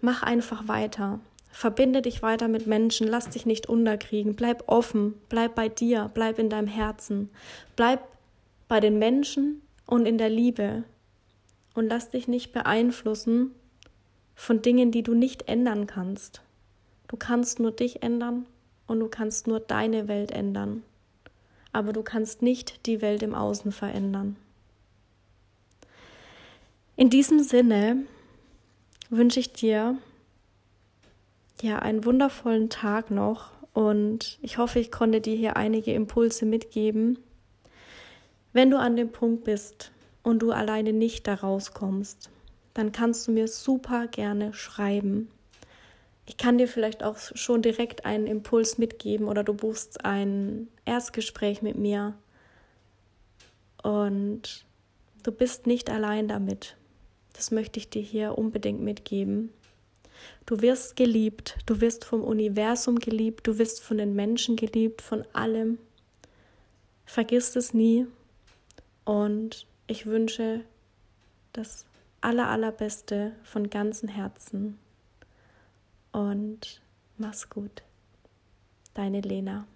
Mach 0.00 0.22
einfach 0.22 0.68
weiter. 0.68 1.20
Verbinde 1.50 2.02
dich 2.02 2.22
weiter 2.22 2.48
mit 2.48 2.66
Menschen, 2.66 3.08
lass 3.08 3.30
dich 3.30 3.44
nicht 3.44 3.66
unterkriegen, 3.66 4.36
bleib 4.36 4.68
offen, 4.68 5.14
bleib 5.28 5.54
bei 5.54 5.68
dir, 5.68 6.10
bleib 6.14 6.38
in 6.38 6.48
deinem 6.48 6.68
Herzen, 6.68 7.30
bleib 7.76 8.00
bei 8.68 8.78
den 8.78 8.98
Menschen 8.98 9.62
und 9.86 10.06
in 10.06 10.16
der 10.16 10.28
Liebe 10.28 10.84
und 11.74 11.88
lass 11.88 12.10
dich 12.10 12.28
nicht 12.28 12.52
beeinflussen 12.52 13.52
von 14.34 14.62
Dingen, 14.62 14.90
die 14.90 15.02
du 15.02 15.14
nicht 15.14 15.48
ändern 15.48 15.86
kannst. 15.86 16.42
Du 17.08 17.16
kannst 17.16 17.60
nur 17.60 17.72
dich 17.72 18.02
ändern 18.02 18.46
und 18.86 19.00
du 19.00 19.08
kannst 19.08 19.46
nur 19.46 19.60
deine 19.60 20.08
Welt 20.08 20.30
ändern. 20.30 20.82
aber 21.72 21.92
du 21.92 22.02
kannst 22.02 22.42
nicht 22.42 22.86
die 22.86 23.00
Welt 23.00 23.22
im 23.22 23.34
Außen 23.34 23.72
verändern. 23.72 24.36
In 26.96 27.10
diesem 27.10 27.40
Sinne 27.40 28.04
wünsche 29.08 29.40
ich 29.40 29.52
dir 29.52 29.98
ja 31.62 31.78
einen 31.78 32.04
wundervollen 32.04 32.70
Tag 32.70 33.10
noch 33.10 33.50
und 33.72 34.38
ich 34.42 34.58
hoffe, 34.58 34.80
ich 34.80 34.90
konnte 34.90 35.20
dir 35.20 35.36
hier 35.36 35.56
einige 35.56 35.92
Impulse 35.94 36.44
mitgeben. 36.44 37.18
Wenn 38.52 38.70
du 38.70 38.78
an 38.78 38.96
dem 38.96 39.12
Punkt 39.12 39.44
bist 39.44 39.92
und 40.22 40.40
du 40.40 40.52
alleine 40.52 40.92
nicht 40.92 41.26
da 41.26 41.34
rauskommst, 41.34 42.30
dann 42.74 42.92
kannst 42.92 43.26
du 43.26 43.32
mir 43.32 43.48
super 43.48 44.06
gerne 44.06 44.52
schreiben. 44.54 45.28
Ich 46.26 46.36
kann 46.36 46.58
dir 46.58 46.68
vielleicht 46.68 47.02
auch 47.02 47.18
schon 47.18 47.62
direkt 47.62 48.04
einen 48.04 48.26
Impuls 48.26 48.78
mitgeben 48.78 49.26
oder 49.26 49.42
du 49.42 49.54
buchst 49.54 50.04
ein 50.04 50.68
Erstgespräch 50.84 51.62
mit 51.62 51.76
mir 51.76 52.14
und 53.82 54.64
du 55.22 55.32
bist 55.32 55.66
nicht 55.66 55.90
allein 55.90 56.28
damit. 56.28 56.76
Das 57.32 57.50
möchte 57.50 57.78
ich 57.78 57.90
dir 57.90 58.02
hier 58.02 58.38
unbedingt 58.38 58.80
mitgeben. 58.80 59.52
Du 60.46 60.60
wirst 60.60 60.96
geliebt, 60.96 61.56
du 61.66 61.80
wirst 61.80 62.04
vom 62.04 62.22
Universum 62.22 62.98
geliebt, 62.98 63.46
du 63.46 63.58
wirst 63.58 63.80
von 63.80 63.98
den 63.98 64.14
Menschen 64.14 64.56
geliebt, 64.56 65.02
von 65.02 65.24
allem. 65.32 65.78
Vergiss 67.06 67.56
es 67.56 67.74
nie 67.74 68.06
und 69.04 69.66
ich 69.90 70.06
wünsche 70.06 70.60
das 71.52 71.84
aller, 72.20 72.48
allerbeste 72.48 73.32
von 73.42 73.70
ganzem 73.70 74.08
Herzen 74.08 74.78
und 76.12 76.80
mach's 77.18 77.50
gut. 77.50 77.82
Deine 78.94 79.20
Lena. 79.20 79.66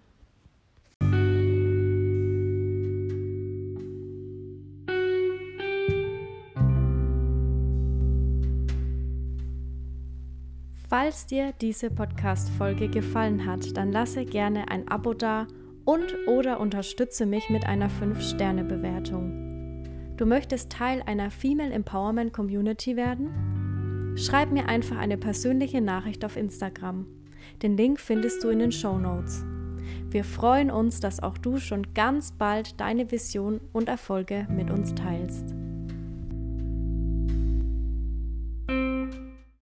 Falls 10.87 11.25
dir 11.25 11.51
diese 11.59 11.89
Podcast-Folge 11.89 12.87
gefallen 12.87 13.45
hat, 13.45 13.75
dann 13.75 13.91
lasse 13.91 14.23
gerne 14.23 14.69
ein 14.69 14.87
Abo 14.87 15.13
da 15.13 15.45
und 15.83 16.15
oder 16.27 16.61
unterstütze 16.61 17.25
mich 17.25 17.49
mit 17.49 17.65
einer 17.65 17.89
5-Sterne-Bewertung. 17.89 19.44
Du 20.17 20.25
möchtest 20.25 20.71
Teil 20.71 21.03
einer 21.05 21.29
Female 21.29 21.73
Empowerment 21.73 22.31
Community 22.31 22.95
werden? 22.95 24.15
Schreib 24.17 24.51
mir 24.51 24.69
einfach 24.69 24.97
eine 24.97 25.17
persönliche 25.17 25.81
Nachricht 25.81 26.23
auf 26.23 26.37
Instagram. 26.37 27.05
Den 27.61 27.75
Link 27.75 27.99
findest 27.99 28.41
du 28.43 28.47
in 28.47 28.59
den 28.59 28.71
Show 28.71 28.97
Notes. 28.97 29.43
Wir 30.09 30.23
freuen 30.23 30.71
uns, 30.71 31.01
dass 31.01 31.21
auch 31.21 31.37
du 31.37 31.57
schon 31.57 31.93
ganz 31.93 32.31
bald 32.31 32.79
deine 32.79 33.11
Vision 33.11 33.59
und 33.73 33.89
Erfolge 33.89 34.47
mit 34.49 34.71
uns 34.71 34.95
teilst. 34.95 35.53